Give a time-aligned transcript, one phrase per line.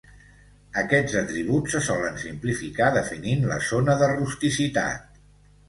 [0.81, 5.25] Aquests atributs se solen simplificar definint la zona de rusticitat.